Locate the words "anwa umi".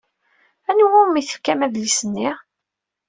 0.69-1.21